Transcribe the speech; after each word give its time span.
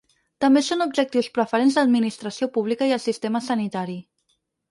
També 0.43 0.61
són 0.67 0.79
objectius 0.85 1.29
preferents 1.35 1.77
l’administració 1.79 2.49
pública 2.57 2.89
i 2.93 2.97
el 2.97 3.05
sistema 3.05 3.45
sanitari. 3.51 4.01